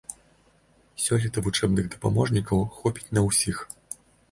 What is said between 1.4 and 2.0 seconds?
вучэбных